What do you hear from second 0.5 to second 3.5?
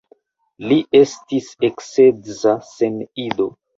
Li estis eksedza sen ido.